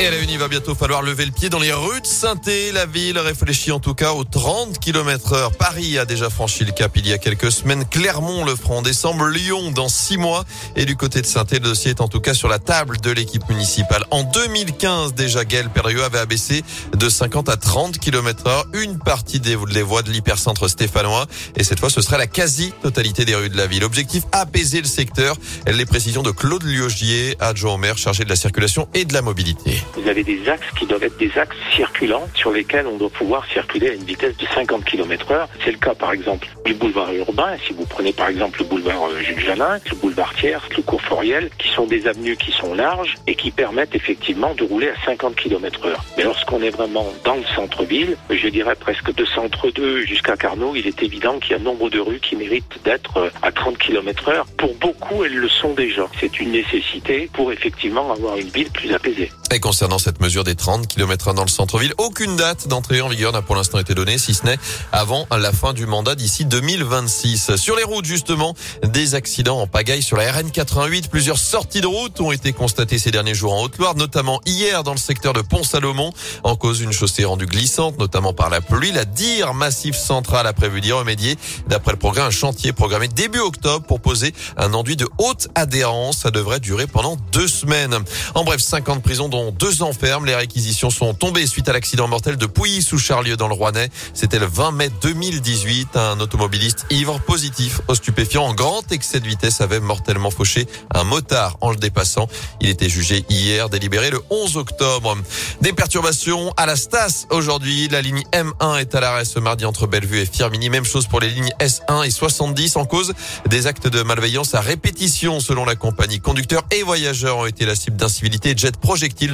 [0.00, 2.40] Et la une, il va bientôt falloir lever le pied dans les rues de saint
[2.72, 5.52] La ville réfléchit en tout cas aux 30 km heure.
[5.52, 7.84] Paris a déjà franchi le cap il y a quelques semaines.
[7.84, 9.26] Clermont le fera en décembre.
[9.26, 10.46] Lyon dans six mois.
[10.74, 13.10] Et du côté de saint le dossier est en tout cas sur la table de
[13.10, 14.04] l'équipe municipale.
[14.10, 16.64] En 2015, déjà, Gaël Perrieux avait abaissé
[16.96, 21.26] de 50 à 30 km heure une partie des, voies de l'hypercentre stéphanois.
[21.56, 23.84] Et cette fois, ce sera la quasi-totalité des rues de la ville.
[23.84, 25.36] Objectif, apaiser le secteur.
[25.66, 29.20] Les précisions de Claude Liogier, adjoint au maire chargé de la circulation et de la
[29.20, 29.82] mobilité.
[29.94, 33.46] Vous avez des axes qui doivent être des axes circulants sur lesquels on doit pouvoir
[33.46, 35.48] circuler à une vitesse de 50 km heure.
[35.64, 37.56] C'est le cas, par exemple, du boulevard urbain.
[37.66, 41.02] Si vous prenez, par exemple, le boulevard euh, Jules Jalin, le boulevard Thiers, le cours
[41.02, 45.04] Foriel, qui sont des avenues qui sont larges et qui permettent effectivement de rouler à
[45.04, 46.04] 50 km heure.
[46.16, 50.74] Mais lorsqu'on est vraiment dans le centre-ville, je dirais presque de centre 2 jusqu'à Carnot,
[50.76, 53.78] il est évident qu'il y a nombre de rues qui méritent d'être euh, à 30
[53.78, 54.46] km heure.
[54.56, 56.06] Pour beaucoup, elles le sont déjà.
[56.18, 59.30] C'est une nécessité pour effectivement avoir une ville plus apaisée.
[59.52, 63.32] Et concernant cette mesure des 30 km dans le centre-ville, aucune date d'entrée en vigueur
[63.32, 64.58] n'a pour l'instant été donnée, si ce n'est
[64.92, 67.56] avant la fin du mandat d'ici 2026.
[67.56, 71.08] Sur les routes, justement, des accidents en pagaille sur la RN88.
[71.08, 74.92] Plusieurs sorties de route ont été constatées ces derniers jours en Haute-Loire, notamment hier dans
[74.92, 76.12] le secteur de Pont-Salomon,
[76.44, 78.92] en cause d'une chaussée rendue glissante, notamment par la pluie.
[78.92, 81.36] La DIR Massif Central a prévu d'y remédier.
[81.66, 86.18] D'après le programme, un chantier programmé début octobre pour poser un enduit de haute adhérence.
[86.18, 87.98] Ça devrait durer pendant deux semaines.
[88.36, 90.26] En bref, 50 prisons dont deux ans ferme.
[90.26, 93.88] Les réquisitions sont tombées suite à l'accident mortel de Pouilly sous Charlieu dans le Rouennais.
[94.12, 95.96] C'était le 20 mai 2018.
[95.96, 101.04] Un automobiliste ivre positif au stupéfiant en grand excès de vitesse avait mortellement fauché un
[101.04, 102.28] motard en le dépassant.
[102.60, 105.16] Il était jugé hier, délibéré le 11 octobre.
[105.60, 107.88] Des perturbations à la Stas aujourd'hui.
[107.88, 110.70] La ligne M1 est à l'arrêt ce mardi entre Bellevue et Firmini.
[110.70, 113.14] Même chose pour les lignes S1 et 70 en cause
[113.48, 116.20] des actes de malveillance à répétition selon la compagnie.
[116.20, 118.60] Conducteurs et voyageurs ont été la cible d'incivilité et de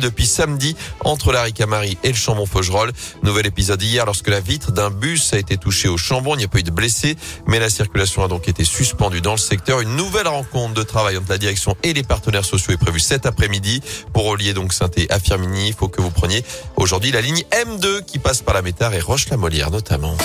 [0.00, 2.92] depuis samedi entre la Ricamari et le Chambon-Faugerolles.
[3.22, 6.34] Nouvel épisode hier lorsque la vitre d'un bus a été touchée au Chambon.
[6.34, 7.16] Il n'y a pas eu de blessés,
[7.46, 9.80] mais la circulation a donc été suspendue dans le secteur.
[9.80, 13.26] Une nouvelle rencontre de travail entre la direction et les partenaires sociaux est prévue cet
[13.26, 13.80] après-midi
[14.12, 15.68] pour relier donc saint à Firmini.
[15.68, 16.44] Il faut que vous preniez
[16.76, 20.16] aujourd'hui la ligne M2 qui passe par la Métard et Roche-la-Molière notamment.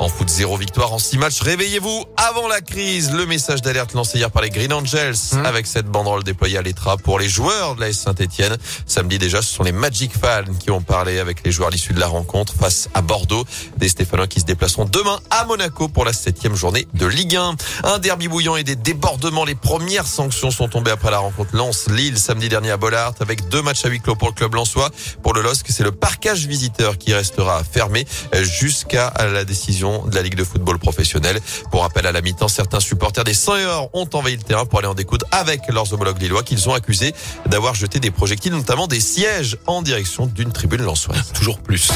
[0.00, 1.40] En foot, zéro victoire en six matchs.
[1.40, 3.10] Réveillez-vous avant la crise.
[3.10, 5.44] Le message d'alerte lancé hier par les Green Angels mmh.
[5.44, 8.56] avec cette banderole déployée à l'Etra pour les joueurs de la Saint-Etienne.
[8.86, 11.94] Samedi déjà, ce sont les Magic Fans qui ont parlé avec les joueurs à l'issue
[11.94, 13.44] de la rencontre face à Bordeaux.
[13.78, 17.56] Des Stéphanois qui se déplaceront demain à Monaco pour la septième journée de Ligue 1.
[17.82, 19.44] Un derby bouillant et des débordements.
[19.44, 23.62] Les premières sanctions sont tombées après la rencontre Lens-Lille samedi dernier à Bollard avec deux
[23.62, 24.90] matchs à huis clos pour le club lensois.
[25.24, 30.22] Pour le LOSC, c'est le parcage visiteur qui restera fermé jusqu'à la décision de la
[30.22, 31.40] Ligue de football professionnel.
[31.70, 34.78] Pour rappel à la mi-temps, certains supporters des 100 heures ont envahi le terrain pour
[34.78, 37.14] aller en découdre avec leurs homologues lillois qu'ils ont accusés
[37.46, 41.32] d'avoir jeté des projectiles, notamment des sièges en direction d'une tribune lensoise.
[41.32, 41.90] Toujours plus.